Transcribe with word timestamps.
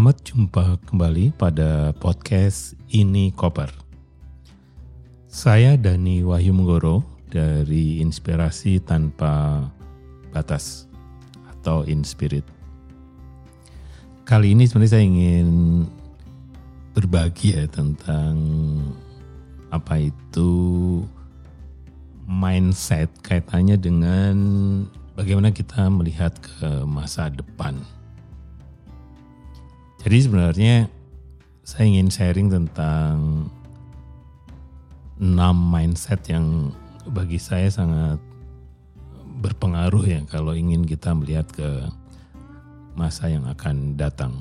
Selamat 0.00 0.24
jumpa 0.24 0.64
kembali 0.88 1.36
pada 1.36 1.92
podcast 1.92 2.72
Ini 2.88 3.36
Koper. 3.36 3.68
Saya 5.28 5.76
Dani 5.76 6.24
Wahyu 6.24 6.56
Menggoro 6.56 7.04
dari 7.28 8.00
Inspirasi 8.00 8.80
Tanpa 8.80 9.60
Batas 10.32 10.88
atau 11.52 11.84
Inspirit. 11.84 12.48
Kali 14.24 14.56
ini 14.56 14.64
sebenarnya 14.64 14.96
saya 14.96 15.04
ingin 15.04 15.48
berbagi 16.96 17.60
ya 17.60 17.68
tentang 17.68 18.40
apa 19.68 20.00
itu 20.00 20.52
mindset 22.24 23.12
kaitannya 23.20 23.76
dengan 23.76 24.32
bagaimana 25.12 25.52
kita 25.52 25.92
melihat 25.92 26.32
ke 26.40 26.88
masa 26.88 27.28
depan. 27.28 27.99
Jadi 30.00 30.16
sebenarnya 30.16 30.88
saya 31.60 31.84
ingin 31.84 32.08
sharing 32.08 32.48
tentang 32.48 33.46
enam 35.20 35.56
mindset 35.60 36.24
yang 36.24 36.72
bagi 37.04 37.36
saya 37.36 37.68
sangat 37.68 38.16
berpengaruh 39.44 40.04
ya 40.08 40.20
kalau 40.24 40.56
ingin 40.56 40.88
kita 40.88 41.12
melihat 41.12 41.44
ke 41.52 41.68
masa 42.96 43.28
yang 43.28 43.44
akan 43.44 44.00
datang. 44.00 44.40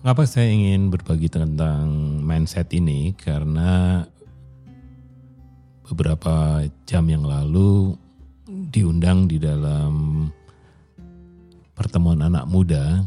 Kenapa 0.00 0.22
saya 0.22 0.54
ingin 0.54 0.86
berbagi 0.88 1.26
tentang 1.26 1.90
mindset 2.22 2.70
ini? 2.70 3.10
Karena 3.18 4.06
beberapa 5.90 6.62
jam 6.86 7.02
yang 7.10 7.26
lalu 7.26 7.98
diundang 8.46 9.26
di 9.26 9.42
dalam 9.42 10.26
pertemuan 11.74 12.22
anak 12.22 12.46
muda, 12.46 13.02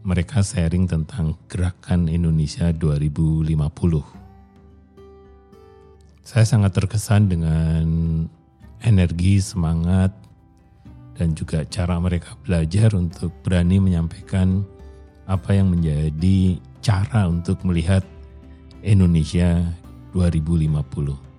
mereka 0.00 0.40
sharing 0.40 0.88
tentang 0.88 1.36
gerakan 1.52 2.08
Indonesia 2.08 2.72
2050. 2.72 3.52
Saya 6.24 6.48
sangat 6.48 6.72
terkesan 6.72 7.28
dengan 7.28 7.84
energi, 8.80 9.36
semangat, 9.36 10.16
dan 11.20 11.36
juga 11.36 11.68
cara 11.68 12.00
mereka 12.00 12.32
belajar 12.40 12.96
untuk 12.96 13.28
berani 13.44 13.76
menyampaikan 13.76 14.64
apa 15.28 15.52
yang 15.52 15.68
menjadi 15.68 16.56
cara 16.80 17.28
untuk 17.28 17.60
melihat 17.68 18.00
Indonesia 18.80 19.60
2050. 20.16 21.31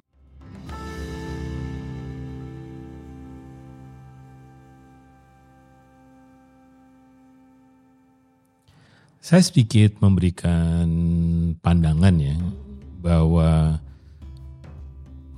Saya 9.23 9.39
sedikit 9.39 10.03
memberikan 10.03 10.83
pandangan 11.63 12.11
ya 12.19 12.35
bahwa 12.99 13.79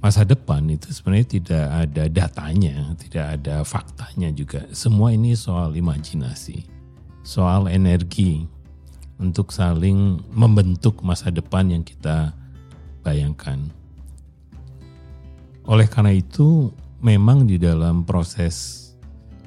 masa 0.02 0.26
depan 0.26 0.66
itu 0.74 0.90
sebenarnya 0.90 1.28
tidak 1.30 1.68
ada 1.70 2.04
datanya, 2.10 2.98
tidak 2.98 3.26
ada 3.38 3.62
faktanya 3.62 4.34
juga. 4.34 4.66
Semua 4.74 5.14
ini 5.14 5.38
soal 5.38 5.78
imajinasi 5.78 6.66
soal 7.22 7.70
energi 7.70 8.50
untuk 9.22 9.54
saling 9.54 10.18
membentuk 10.34 11.06
masa 11.06 11.30
depan 11.30 11.70
yang 11.70 11.86
kita 11.86 12.34
bayangkan. 13.06 13.70
Oleh 15.70 15.86
karena 15.86 16.10
itu, 16.10 16.74
memang 17.06 17.46
di 17.46 17.62
dalam 17.62 18.02
proses 18.02 18.82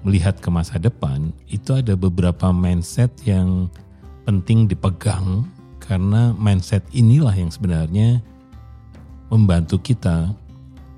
melihat 0.07 0.39
ke 0.39 0.47
masa 0.47 0.79
depan 0.79 1.35
itu 1.51 1.75
ada 1.75 1.99
beberapa 1.99 2.55
mindset 2.55 3.11
yang 3.27 3.67
penting 4.29 4.69
dipegang 4.69 5.49
karena 5.81 6.37
mindset 6.37 6.85
inilah 6.93 7.33
yang 7.33 7.49
sebenarnya 7.49 8.21
membantu 9.33 9.81
kita 9.81 10.37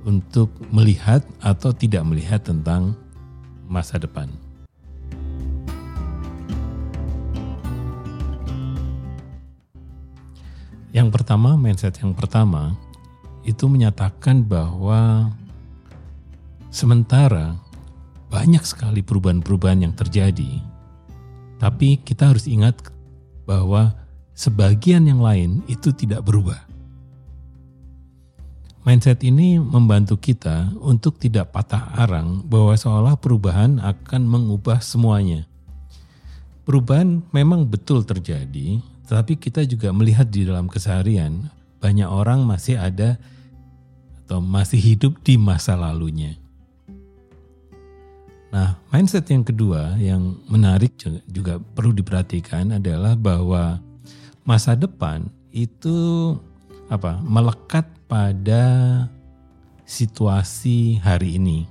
untuk 0.03 0.51
melihat 0.75 1.23
atau 1.39 1.71
tidak 1.71 2.03
melihat 2.03 2.43
tentang 2.43 2.99
masa 3.71 4.03
depan. 4.03 4.27
Yang 10.91 11.15
pertama, 11.15 11.55
mindset 11.55 12.03
yang 12.03 12.19
pertama 12.19 12.75
itu 13.47 13.71
menyatakan 13.71 14.43
bahwa 14.43 15.31
sementara 16.75 17.55
banyak 18.27 18.67
sekali 18.67 19.07
perubahan-perubahan 19.07 19.87
yang 19.87 19.95
terjadi, 19.95 20.59
tapi 21.63 22.03
kita 22.03 22.35
harus 22.35 22.51
ingat 22.51 22.99
bahwa 23.51 23.99
sebagian 24.31 25.11
yang 25.11 25.19
lain 25.19 25.67
itu 25.67 25.91
tidak 25.91 26.23
berubah. 26.23 26.71
Mindset 28.87 29.27
ini 29.27 29.59
membantu 29.59 30.17
kita 30.17 30.73
untuk 30.79 31.19
tidak 31.19 31.51
patah 31.51 31.99
arang 31.99 32.47
bahwa 32.47 32.73
seolah 32.79 33.19
perubahan 33.19 33.83
akan 33.83 34.23
mengubah 34.25 34.79
semuanya. 34.79 35.45
Perubahan 36.65 37.27
memang 37.35 37.67
betul 37.67 38.07
terjadi, 38.07 38.81
tetapi 39.05 39.37
kita 39.37 39.67
juga 39.67 39.91
melihat 39.91 40.31
di 40.31 40.47
dalam 40.47 40.71
keseharian 40.71 41.51
banyak 41.83 42.07
orang 42.07 42.47
masih 42.47 42.79
ada 42.79 43.21
atau 44.25 44.39
masih 44.39 44.79
hidup 44.79 45.19
di 45.27 45.35
masa 45.35 45.75
lalunya. 45.75 46.39
Nah, 48.51 48.75
mindset 48.91 49.31
yang 49.31 49.47
kedua 49.47 49.95
yang 50.03 50.35
menarik 50.51 50.99
juga 51.31 51.63
perlu 51.63 51.95
diperhatikan 51.95 52.83
adalah 52.83 53.15
bahwa 53.15 53.79
masa 54.43 54.75
depan 54.75 55.31
itu 55.55 56.35
apa? 56.91 57.23
melekat 57.23 57.87
pada 58.11 59.07
situasi 59.87 60.99
hari 60.99 61.39
ini. 61.39 61.67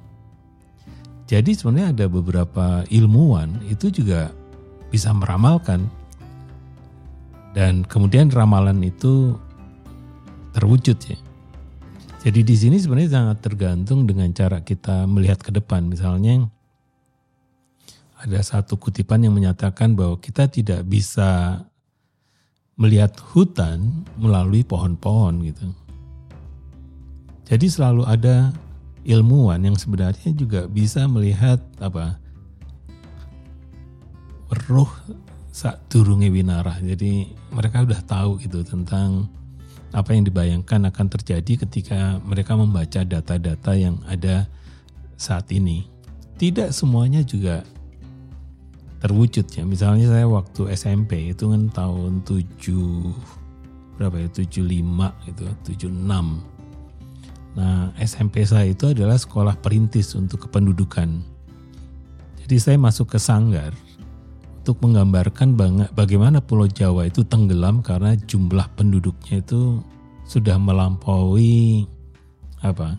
Jadi 1.27 1.51
sebenarnya 1.51 1.91
ada 1.91 2.05
beberapa 2.07 2.87
ilmuwan 2.87 3.59
itu 3.67 3.91
juga 3.91 4.31
bisa 4.87 5.11
meramalkan 5.11 5.85
dan 7.53 7.83
kemudian 7.83 8.31
ramalan 8.31 8.79
itu 8.81 9.35
terwujud 10.55 10.97
ya. 11.05 11.19
Jadi 12.19 12.43
di 12.43 12.55
sini 12.55 12.75
sebenarnya 12.79 13.15
sangat 13.15 13.37
tergantung 13.43 14.03
dengan 14.03 14.31
cara 14.35 14.59
kita 14.59 15.07
melihat 15.07 15.39
ke 15.39 15.55
depan. 15.55 15.87
Misalnya 15.87 16.51
ada 18.19 18.39
satu 18.43 18.75
kutipan 18.75 19.23
yang 19.23 19.31
menyatakan 19.31 19.95
bahwa 19.95 20.19
kita 20.19 20.51
tidak 20.51 20.83
bisa 20.83 21.63
melihat 22.75 23.15
hutan 23.31 24.03
melalui 24.19 24.63
pohon-pohon 24.63 25.43
gitu. 25.47 25.67
Jadi 27.47 27.65
selalu 27.71 28.03
ada 28.03 28.51
ilmuwan 29.07 29.63
yang 29.63 29.79
sebenarnya 29.79 30.35
juga 30.35 30.67
bisa 30.67 31.07
melihat 31.07 31.63
apa 31.79 32.19
roh 34.67 34.91
saat 35.49 35.79
turunnya 35.87 36.27
winarah. 36.27 36.77
Jadi 36.83 37.31
mereka 37.55 37.87
udah 37.87 38.01
tahu 38.03 38.39
gitu 38.43 38.63
tentang 38.67 39.31
apa 39.89 40.13
yang 40.13 40.27
dibayangkan 40.27 40.91
akan 40.91 41.07
terjadi 41.09 41.65
ketika 41.65 42.21
mereka 42.21 42.53
membaca 42.53 43.01
data-data 43.01 43.71
yang 43.73 43.97
ada 44.05 44.45
saat 45.15 45.49
ini. 45.55 45.87
Tidak 46.39 46.71
semuanya 46.71 47.25
juga 47.25 47.65
terwujud 48.99 49.47
ya. 49.47 49.63
Misalnya 49.63 50.11
saya 50.11 50.27
waktu 50.27 50.71
SMP 50.75 51.31
itu 51.31 51.49
kan 51.51 51.71
tahun 51.71 52.23
7 52.27 53.99
berapa 53.99 54.15
ya 54.15 54.29
75 54.31 55.27
gitu, 55.27 55.43
76. 55.75 56.43
Nah, 57.59 57.91
SMP 57.99 58.47
saya 58.47 58.71
itu 58.71 58.95
adalah 58.95 59.19
sekolah 59.19 59.59
perintis 59.59 60.15
untuk 60.15 60.47
kependudukan. 60.47 61.19
Jadi 62.45 62.55
saya 62.57 62.77
masuk 62.79 63.11
ke 63.15 63.19
Sanggar 63.19 63.75
untuk 64.63 64.79
menggambarkan 64.85 65.57
bagaimana 65.91 66.39
Pulau 66.39 66.69
Jawa 66.69 67.09
itu 67.09 67.25
tenggelam 67.25 67.81
karena 67.81 68.15
jumlah 68.15 68.69
penduduknya 68.77 69.41
itu 69.41 69.81
sudah 70.29 70.61
melampaui 70.61 71.89
apa 72.61 72.95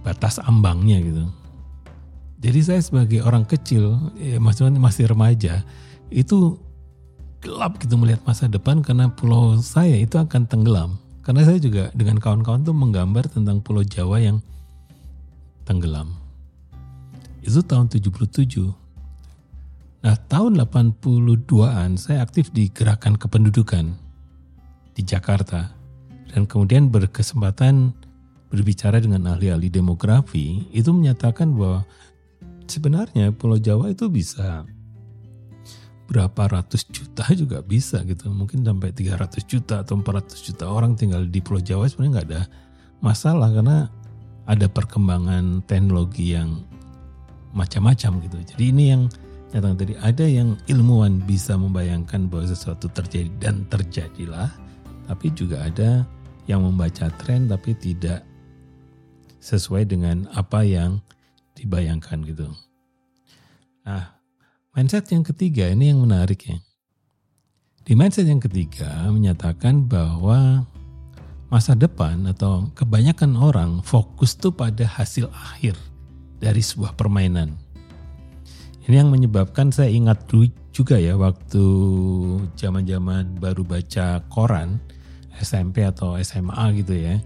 batas 0.00 0.40
ambangnya 0.40 0.98
gitu. 1.04 1.28
Jadi 2.38 2.60
saya 2.62 2.78
sebagai 2.78 3.26
orang 3.26 3.42
kecil, 3.42 4.14
ya 4.14 4.38
maksudnya 4.38 4.78
masih 4.78 5.10
remaja, 5.10 5.66
itu 6.06 6.54
gelap 7.42 7.82
gitu 7.82 7.98
melihat 7.98 8.22
masa 8.22 8.46
depan 8.46 8.82
karena 8.82 9.10
pulau 9.10 9.58
saya 9.58 9.98
itu 9.98 10.18
akan 10.18 10.46
tenggelam. 10.46 11.02
Karena 11.26 11.44
saya 11.44 11.58
juga 11.58 11.90
dengan 11.92 12.22
kawan-kawan 12.22 12.62
tuh 12.62 12.72
menggambar 12.72 13.26
tentang 13.28 13.58
pulau 13.60 13.82
Jawa 13.82 14.22
yang 14.22 14.38
tenggelam. 15.66 16.14
Itu 17.42 17.60
tahun 17.60 17.90
77. 17.92 18.70
Nah 19.98 20.14
tahun 20.30 20.62
82-an 20.62 21.98
saya 21.98 22.22
aktif 22.22 22.54
di 22.54 22.70
gerakan 22.70 23.18
kependudukan 23.18 23.92
di 24.94 25.02
Jakarta 25.02 25.74
dan 26.30 26.46
kemudian 26.46 26.88
berkesempatan 26.88 27.92
berbicara 28.48 29.02
dengan 29.02 29.28
ahli-ahli 29.34 29.68
demografi 29.68 30.64
itu 30.72 30.88
menyatakan 30.94 31.52
bahwa 31.52 31.84
sebenarnya 32.68 33.32
Pulau 33.32 33.58
Jawa 33.58 33.90
itu 33.90 34.06
bisa 34.12 34.68
berapa 36.08 36.48
ratus 36.48 36.88
juta 36.88 37.28
juga 37.40 37.60
bisa 37.60 38.00
gitu. 38.04 38.28
Mungkin 38.32 38.64
sampai 38.64 38.92
300 38.92 39.44
juta 39.44 39.84
atau 39.84 40.00
400 40.00 40.46
juta 40.46 40.64
orang 40.68 40.96
tinggal 40.96 41.24
di 41.26 41.40
Pulau 41.40 41.60
Jawa 41.60 41.88
sebenarnya 41.88 42.12
nggak 42.12 42.28
ada 42.32 42.42
masalah 43.00 43.48
karena 43.52 43.78
ada 44.48 44.66
perkembangan 44.68 45.64
teknologi 45.68 46.32
yang 46.32 46.64
macam-macam 47.52 48.24
gitu. 48.24 48.36
Jadi 48.54 48.64
ini 48.72 48.84
yang 48.92 49.02
nyata 49.52 49.76
tadi. 49.76 49.94
Ada 50.00 50.24
yang 50.28 50.56
ilmuwan 50.68 51.24
bisa 51.24 51.56
membayangkan 51.56 52.28
bahwa 52.28 52.48
sesuatu 52.48 52.88
terjadi 52.92 53.28
dan 53.40 53.64
terjadilah 53.68 54.52
tapi 55.08 55.32
juga 55.32 55.64
ada 55.64 56.04
yang 56.48 56.64
membaca 56.64 57.08
tren 57.20 57.48
tapi 57.48 57.72
tidak 57.76 58.24
sesuai 59.40 59.88
dengan 59.88 60.28
apa 60.36 60.64
yang 60.64 61.00
dibayangkan 61.58 62.22
gitu. 62.22 62.46
Nah, 63.82 64.14
mindset 64.72 65.10
yang 65.10 65.26
ketiga 65.26 65.66
ini 65.66 65.90
yang 65.90 66.00
menarik 66.00 66.46
ya. 66.46 66.58
Di 67.82 67.98
mindset 67.98 68.30
yang 68.30 68.38
ketiga 68.38 69.08
menyatakan 69.10 69.88
bahwa 69.90 70.62
masa 71.48 71.72
depan 71.72 72.28
atau 72.28 72.68
kebanyakan 72.76 73.34
orang 73.34 73.70
fokus 73.80 74.36
tuh 74.36 74.52
pada 74.52 74.84
hasil 74.84 75.32
akhir 75.32 75.74
dari 76.38 76.60
sebuah 76.60 76.94
permainan. 76.94 77.56
Ini 78.84 79.04
yang 79.04 79.12
menyebabkan 79.12 79.72
saya 79.72 79.92
ingat 79.92 80.28
dulu 80.28 80.48
juga 80.72 80.96
ya 80.96 81.18
waktu 81.18 81.64
zaman-zaman 82.54 83.40
baru 83.40 83.66
baca 83.66 84.22
koran 84.30 84.80
SMP 85.42 85.82
atau 85.82 86.14
SMA 86.20 86.64
gitu 86.78 86.94
ya 86.94 87.18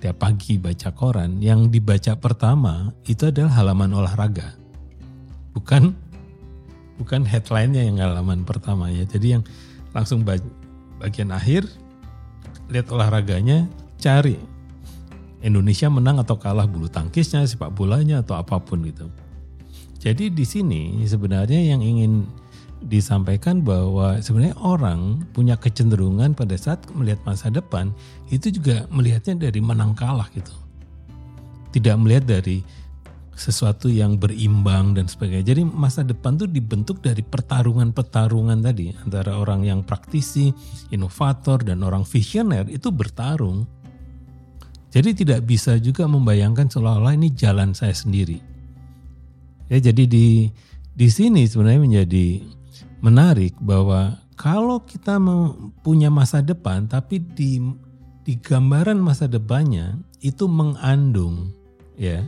tiap 0.00 0.16
pagi 0.16 0.56
baca 0.56 0.90
koran, 0.96 1.44
yang 1.44 1.68
dibaca 1.68 2.16
pertama 2.16 2.90
itu 3.04 3.28
adalah 3.28 3.52
halaman 3.60 3.92
olahraga. 3.92 4.56
Bukan 5.52 5.92
bukan 6.96 7.22
headline-nya 7.24 7.84
yang 7.84 8.00
halaman 8.00 8.48
pertama 8.48 8.88
ya. 8.88 9.04
Jadi 9.04 9.36
yang 9.38 9.42
langsung 9.92 10.24
bagian 11.00 11.30
akhir 11.30 11.68
lihat 12.72 12.88
olahraganya, 12.88 13.68
cari 14.00 14.40
Indonesia 15.44 15.88
menang 15.92 16.20
atau 16.20 16.36
kalah 16.40 16.64
bulu 16.64 16.88
tangkisnya, 16.88 17.44
sepak 17.44 17.72
bolanya 17.72 18.24
atau 18.24 18.36
apa 18.40 18.56
pun 18.60 18.80
gitu. 18.84 19.08
Jadi 20.00 20.32
di 20.32 20.48
sini 20.48 21.04
sebenarnya 21.04 21.60
yang 21.60 21.84
ingin 21.84 22.24
disampaikan 22.80 23.60
bahwa 23.60 24.16
sebenarnya 24.24 24.56
orang 24.56 25.28
punya 25.36 25.56
kecenderungan 25.60 26.32
pada 26.32 26.56
saat 26.56 26.80
melihat 26.96 27.20
masa 27.28 27.52
depan 27.52 27.92
itu 28.32 28.48
juga 28.48 28.88
melihatnya 28.88 29.36
dari 29.48 29.60
menang 29.60 29.92
kalah 29.92 30.28
gitu. 30.32 30.52
Tidak 31.70 31.94
melihat 32.00 32.26
dari 32.26 32.64
sesuatu 33.40 33.88
yang 33.88 34.20
berimbang 34.20 34.92
dan 34.92 35.08
sebagainya. 35.08 35.56
Jadi 35.56 35.62
masa 35.64 36.04
depan 36.04 36.36
tuh 36.36 36.44
dibentuk 36.44 37.00
dari 37.00 37.24
pertarungan-pertarungan 37.24 38.60
tadi 38.60 38.92
antara 39.00 39.40
orang 39.40 39.64
yang 39.64 39.80
praktisi, 39.80 40.52
inovator 40.92 41.64
dan 41.64 41.80
orang 41.80 42.04
visioner 42.04 42.68
itu 42.68 42.92
bertarung. 42.92 43.64
Jadi 44.92 45.24
tidak 45.24 45.48
bisa 45.48 45.80
juga 45.80 46.04
membayangkan 46.04 46.68
seolah-olah 46.68 47.16
ini 47.16 47.32
jalan 47.32 47.72
saya 47.72 47.96
sendiri. 47.96 48.42
Ya 49.72 49.78
jadi 49.78 50.04
di 50.04 50.50
di 50.90 51.08
sini 51.08 51.46
sebenarnya 51.48 51.80
menjadi 51.80 52.26
menarik 53.00 53.56
bahwa 53.60 54.20
kalau 54.36 54.80
kita 54.84 55.20
punya 55.84 56.08
masa 56.08 56.40
depan 56.40 56.88
tapi 56.88 57.20
di 57.20 57.60
di 58.24 58.36
gambaran 58.36 59.00
masa 59.00 59.28
depannya 59.28 59.96
itu 60.20 60.44
mengandung 60.44 61.52
ya 61.96 62.24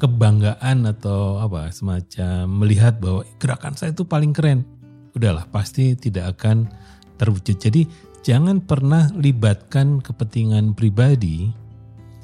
kebanggaan 0.00 0.88
atau 0.88 1.38
apa 1.38 1.68
semacam 1.70 2.48
melihat 2.48 2.96
bahwa 2.98 3.22
gerakan 3.36 3.76
saya 3.76 3.92
itu 3.92 4.02
paling 4.08 4.32
keren. 4.32 4.64
Udahlah 5.12 5.44
pasti 5.52 5.92
tidak 5.98 6.38
akan 6.38 6.70
terwujud. 7.20 7.60
Jadi 7.60 7.84
jangan 8.24 8.64
pernah 8.64 9.12
libatkan 9.12 10.00
kepentingan 10.00 10.72
pribadi 10.72 11.52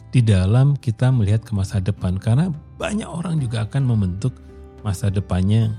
di 0.09 0.20
dalam 0.25 0.79
kita 0.81 1.12
melihat 1.12 1.44
ke 1.44 1.52
masa 1.52 1.76
depan 1.82 2.17
karena 2.17 2.49
banyak 2.81 3.05
orang 3.05 3.37
juga 3.37 3.69
akan 3.69 3.85
membentuk 3.85 4.32
masa 4.81 5.12
depannya 5.12 5.76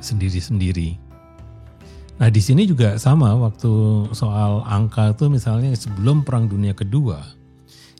sendiri-sendiri. 0.00 0.98
Nah 2.18 2.28
di 2.28 2.42
sini 2.42 2.66
juga 2.66 2.98
sama 2.98 3.30
waktu 3.38 3.70
soal 4.10 4.66
angka 4.66 5.14
itu 5.14 5.30
misalnya 5.30 5.70
sebelum 5.78 6.26
Perang 6.26 6.50
Dunia 6.50 6.74
Kedua 6.74 7.22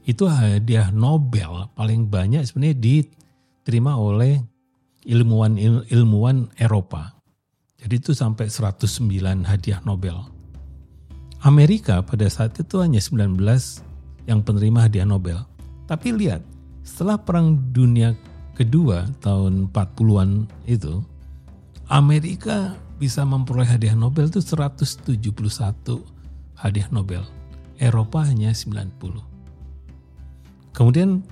itu 0.08 0.26
hadiah 0.26 0.90
Nobel 0.90 1.70
paling 1.78 2.10
banyak 2.10 2.42
sebenarnya 2.42 2.76
diterima 2.80 3.94
oleh 3.94 4.42
ilmuwan 5.06 5.54
ilmuwan 5.86 6.50
Eropa. 6.58 7.14
Jadi 7.78 7.94
itu 8.02 8.10
sampai 8.10 8.50
109 8.50 9.46
hadiah 9.46 9.78
Nobel. 9.86 10.18
Amerika 11.46 12.02
pada 12.02 12.26
saat 12.26 12.58
itu 12.58 12.82
hanya 12.82 12.98
19 12.98 13.38
yang 14.26 14.42
penerima 14.42 14.90
hadiah 14.90 15.06
Nobel. 15.06 15.38
Tapi 15.86 16.10
lihat, 16.10 16.42
setelah 16.82 17.16
Perang 17.22 17.54
Dunia 17.70 18.18
Kedua 18.58 19.06
tahun 19.22 19.70
40-an 19.70 20.50
itu, 20.66 20.98
Amerika 21.88 22.76
bisa 23.00 23.24
memperoleh 23.24 23.64
hadiah 23.64 23.96
Nobel 23.96 24.28
itu 24.28 24.44
171 24.44 25.16
hadiah 26.60 26.88
Nobel. 26.92 27.24
Eropa 27.80 28.28
hanya 28.28 28.52
90. 28.52 28.92
Kemudian 30.76 31.24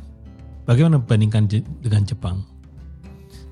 bagaimana 0.65 0.97
bandingkan 0.97 1.45
dengan 1.85 2.03
Jepang? 2.09 2.41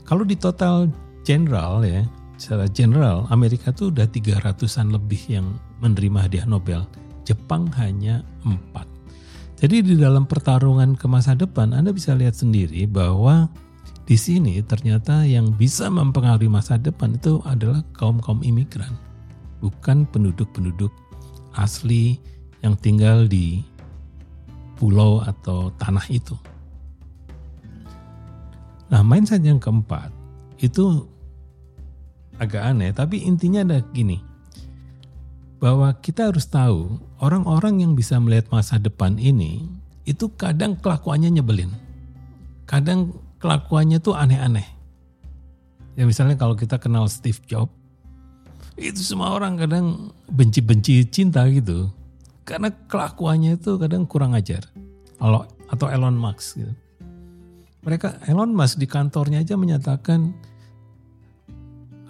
Kalau 0.09 0.25
di 0.25 0.33
total 0.33 0.89
general 1.29 1.85
ya, 1.85 2.09
secara 2.41 2.65
general 2.73 3.29
Amerika 3.29 3.69
itu 3.69 3.93
udah 3.93 4.09
300-an 4.09 4.89
lebih 4.89 5.21
yang 5.29 5.61
menerima 5.85 6.25
hadiah 6.25 6.49
Nobel. 6.49 6.89
Jepang 7.29 7.69
hanya 7.77 8.25
4. 8.49 9.61
Jadi 9.61 9.93
di 9.93 9.95
dalam 10.01 10.25
pertarungan 10.25 10.97
ke 10.97 11.05
masa 11.05 11.37
depan 11.37 11.77
Anda 11.77 11.93
bisa 11.93 12.17
lihat 12.17 12.37
sendiri 12.37 12.89
bahwa 12.89 13.53
di 14.05 14.21
sini 14.21 14.61
ternyata 14.61 15.25
yang 15.25 15.57
bisa 15.57 15.89
mempengaruhi 15.89 16.53
masa 16.53 16.77
depan 16.77 17.17
itu 17.17 17.41
adalah 17.49 17.81
kaum-kaum 17.97 18.45
imigran, 18.45 18.93
bukan 19.65 20.05
penduduk-penduduk 20.13 20.93
asli 21.57 22.21
yang 22.61 22.77
tinggal 22.77 23.25
di 23.25 23.65
pulau 24.77 25.25
atau 25.25 25.73
tanah 25.81 26.05
itu. 26.13 26.37
Nah, 28.93 29.01
mindset 29.01 29.41
yang 29.41 29.57
keempat 29.57 30.13
itu 30.61 31.09
agak 32.37 32.61
aneh, 32.61 32.93
tapi 32.93 33.25
intinya 33.25 33.65
ada 33.65 33.81
gini. 33.81 34.21
Bahwa 35.65 35.97
kita 35.97 36.29
harus 36.29 36.45
tahu 36.45 37.01
orang-orang 37.25 37.81
yang 37.81 37.97
bisa 37.97 38.21
melihat 38.21 38.53
masa 38.53 38.77
depan 38.77 39.17
ini 39.17 39.65
itu 40.05 40.29
kadang 40.37 40.77
kelakuannya 40.77 41.41
nyebelin. 41.41 41.73
Kadang 42.69 43.17
kelakuannya 43.45 44.01
tuh 44.01 44.17
aneh-aneh. 44.17 44.65
Ya 46.01 46.09
misalnya 46.09 46.41
kalau 46.41 46.57
kita 46.57 46.81
kenal 46.81 47.05
Steve 47.13 47.45
Jobs, 47.45 47.77
itu 48.81 49.05
semua 49.05 49.37
orang 49.37 49.61
kadang 49.61 50.17
benci-benci 50.33 51.05
cinta 51.13 51.45
gitu. 51.53 51.93
Karena 52.49 52.73
kelakuannya 52.73 53.61
itu 53.61 53.77
kadang 53.77 54.09
kurang 54.09 54.33
ajar. 54.33 54.65
Kalau 55.21 55.45
atau 55.69 55.87
Elon 55.93 56.17
Musk 56.17 56.57
gitu. 56.57 56.73
Mereka 57.85 58.25
Elon 58.33 58.57
Musk 58.57 58.81
di 58.81 58.89
kantornya 58.89 59.45
aja 59.45 59.61
menyatakan 59.61 60.33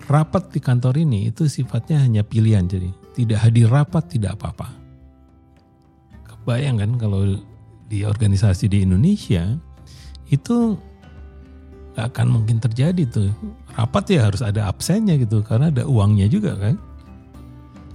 rapat 0.06 0.54
di 0.54 0.62
kantor 0.62 1.02
ini 1.02 1.34
itu 1.34 1.50
sifatnya 1.50 1.98
hanya 1.98 2.22
pilihan 2.22 2.62
jadi 2.70 2.94
tidak 3.18 3.38
hadir 3.42 3.66
rapat 3.66 4.06
tidak 4.06 4.38
apa-apa. 4.38 4.70
Kebayang 6.30 6.78
kan 6.78 6.92
kalau 6.94 7.42
di 7.90 8.06
organisasi 8.06 8.70
di 8.70 8.86
Indonesia 8.86 9.58
itu 10.30 10.78
gak 11.94 12.14
akan 12.14 12.26
mungkin 12.30 12.58
terjadi 12.58 13.06
tuh. 13.06 13.30
Rapat 13.74 14.04
ya 14.10 14.20
harus 14.30 14.42
ada 14.42 14.66
absennya 14.66 15.14
gitu 15.18 15.42
karena 15.46 15.70
ada 15.70 15.86
uangnya 15.86 16.26
juga 16.26 16.58
kan. 16.58 16.74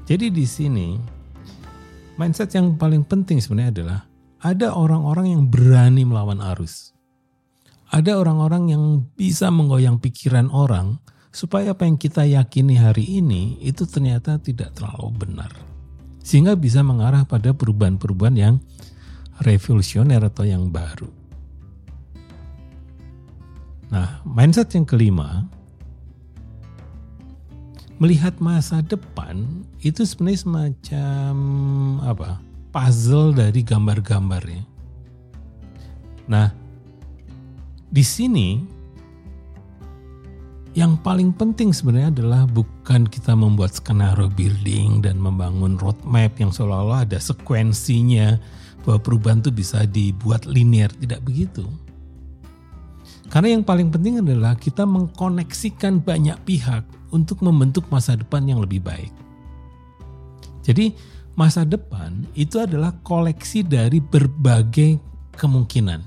Jadi 0.09 0.33
di 0.33 0.45
sini 0.47 0.97
mindset 2.17 2.55
yang 2.57 2.75
paling 2.75 3.05
penting 3.05 3.37
sebenarnya 3.39 3.71
adalah 3.75 3.99
ada 4.39 4.73
orang-orang 4.73 5.35
yang 5.35 5.43
berani 5.47 6.07
melawan 6.07 6.39
arus. 6.55 6.95
Ada 7.89 8.15
orang-orang 8.21 8.71
yang 8.71 8.83
bisa 9.17 9.51
menggoyang 9.51 9.99
pikiran 9.99 10.47
orang 10.53 11.01
supaya 11.29 11.73
apa 11.73 11.85
yang 11.85 11.97
kita 11.97 12.25
yakini 12.25 12.77
hari 12.77 13.21
ini 13.21 13.57
itu 13.61 13.85
ternyata 13.85 14.37
tidak 14.39 14.73
terlalu 14.77 15.25
benar. 15.25 15.51
Sehingga 16.21 16.53
bisa 16.53 16.85
mengarah 16.85 17.25
pada 17.25 17.51
perubahan-perubahan 17.53 18.37
yang 18.37 18.55
revolusioner 19.41 20.21
atau 20.21 20.45
yang 20.45 20.69
baru. 20.69 21.18
Nah, 23.89 24.21
mindset 24.21 24.69
yang 24.77 24.85
kelima, 24.85 25.49
melihat 27.97 28.37
masa 28.37 28.79
depan 28.85 29.65
itu 29.81 30.05
sebenarnya 30.05 30.39
semacam 30.45 31.35
apa? 32.05 32.39
puzzle 32.69 33.33
dari 33.33 33.65
gambar-gambarnya. 33.65 34.61
Nah, 36.29 36.53
di 37.89 38.05
sini 38.05 38.61
yang 40.77 41.01
paling 41.01 41.33
penting 41.33 41.73
sebenarnya 41.73 42.13
adalah 42.13 42.45
bukan 42.45 43.09
kita 43.09 43.33
membuat 43.33 43.73
skenario 43.73 44.29
building 44.29 45.01
dan 45.01 45.17
membangun 45.17 45.81
roadmap 45.81 46.37
yang 46.37 46.53
seolah-olah 46.53 47.09
ada 47.09 47.17
sekuensinya 47.17 48.37
bahwa 48.85 49.01
perubahan 49.01 49.41
itu 49.41 49.49
bisa 49.49 49.83
dibuat 49.89 50.45
linear, 50.45 50.93
tidak 50.93 51.25
begitu. 51.25 51.65
Karena 53.29 53.53
yang 53.53 53.61
paling 53.61 53.93
penting 53.93 54.25
adalah 54.25 54.57
kita 54.57 54.89
mengkoneksikan 54.89 56.01
banyak 56.01 56.35
pihak 56.49 56.81
untuk 57.13 57.45
membentuk 57.45 57.85
masa 57.93 58.17
depan 58.17 58.41
yang 58.49 58.57
lebih 58.57 58.81
baik. 58.81 59.13
Jadi 60.65 60.93
masa 61.37 61.61
depan 61.61 62.25
itu 62.33 62.57
adalah 62.57 62.93
koleksi 63.05 63.61
dari 63.61 64.01
berbagai 64.01 64.97
kemungkinan. 65.37 66.01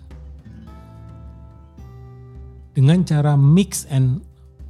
Dengan 2.75 3.07
cara 3.07 3.39
mix 3.39 3.87
and 3.87 4.23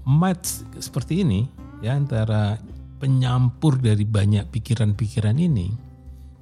match 0.05 0.67
seperti 0.77 1.23
ini 1.23 1.47
ya 1.81 1.95
antara 1.97 2.59
penyampur 2.99 3.79
dari 3.79 4.07
banyak 4.07 4.51
pikiran-pikiran 4.51 5.39
ini 5.39 5.71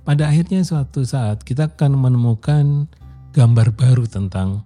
pada 0.05 0.29
akhirnya 0.29 0.65
suatu 0.65 1.05
saat 1.05 1.45
kita 1.45 1.73
akan 1.77 1.97
menemukan 1.97 2.89
gambar 3.37 3.77
baru 3.77 4.05
tentang 4.09 4.65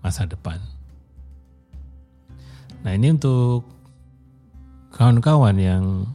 masa 0.00 0.24
depan. 0.24 0.69
Nah, 2.80 2.92
ini 2.96 3.12
untuk 3.12 3.68
kawan-kawan 4.96 5.56
yang 5.60 6.08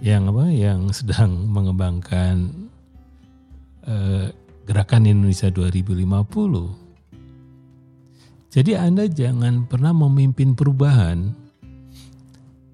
yang 0.00 0.32
apa 0.32 0.48
yang 0.48 0.88
sedang 0.96 1.48
mengembangkan 1.52 2.48
eh, 3.84 4.32
gerakan 4.64 5.04
Indonesia 5.04 5.52
2050 5.52 6.80
jadi 8.50 8.82
Anda 8.82 9.06
jangan 9.06 9.70
pernah 9.70 9.94
memimpin 9.94 10.58
perubahan 10.58 11.30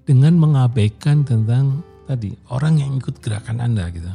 dengan 0.09 0.33
mengabaikan 0.41 1.21
tentang 1.21 1.85
tadi 2.09 2.33
orang 2.49 2.81
yang 2.81 2.97
ikut 2.97 3.21
gerakan 3.21 3.61
Anda 3.61 3.85
gitu. 3.93 4.09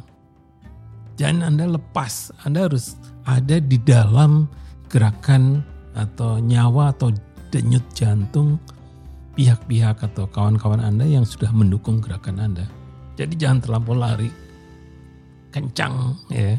Jangan 1.23 1.55
Anda 1.55 1.79
lepas, 1.79 2.35
Anda 2.43 2.67
harus 2.67 2.99
ada 3.23 3.63
di 3.63 3.79
dalam 3.79 4.51
gerakan 4.91 5.63
atau 5.95 6.43
nyawa 6.43 6.99
atau 6.99 7.15
denyut 7.53 7.85
jantung 7.93 8.57
pihak-pihak 9.37 10.01
atau 10.01 10.25
kawan-kawan 10.29 10.81
Anda 10.81 11.05
yang 11.05 11.29
sudah 11.29 11.53
mendukung 11.53 12.01
gerakan 12.01 12.41
Anda. 12.41 12.67
Jadi 13.21 13.37
jangan 13.37 13.61
terlampau 13.61 13.93
lari 13.93 14.33
kencang 15.53 16.17
ya 16.33 16.57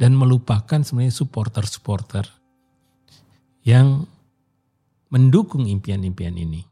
dan 0.00 0.16
melupakan 0.16 0.80
sebenarnya 0.80 1.12
supporter-supporter 1.12 2.24
yang 3.68 4.08
mendukung 5.12 5.68
impian-impian 5.68 6.40
ini. 6.40 6.64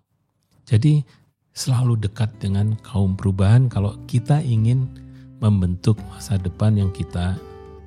Jadi 0.64 1.04
selalu 1.52 2.00
dekat 2.00 2.32
dengan 2.40 2.72
kaum 2.80 3.20
perubahan 3.20 3.68
kalau 3.68 3.92
kita 4.08 4.40
ingin 4.40 4.88
membentuk 5.44 6.00
masa 6.08 6.40
depan 6.40 6.80
yang 6.80 6.88
kita 6.88 7.36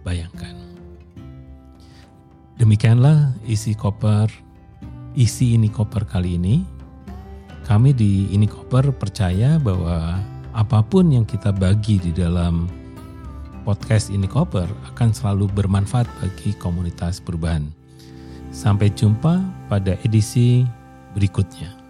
bayangkan. 0.06 0.54
Demikianlah 2.62 3.34
isi 3.50 3.74
koper, 3.74 4.30
isi 5.16 5.56
ini 5.56 5.68
koper 5.68 6.08
kali 6.08 6.38
ini. 6.40 6.64
Kami 7.68 7.96
di 7.96 8.28
ini 8.34 8.48
koper 8.50 8.92
percaya 8.92 9.56
bahwa 9.62 10.20
apa 10.52 10.80
pun 10.84 11.08
yang 11.08 11.24
kita 11.24 11.56
bagi 11.56 12.02
di 12.02 12.12
dalam 12.12 12.68
podcast 13.64 14.12
ini 14.12 14.28
koper 14.28 14.68
akan 14.92 15.10
selalu 15.16 15.48
bermanfaat 15.54 16.10
bagi 16.20 16.52
komunitas 16.58 17.24
perubahan. 17.24 17.70
Sampai 18.52 18.92
jumpa 18.92 19.40
pada 19.72 19.96
edisi 20.04 20.68
berikutnya. 21.16 21.81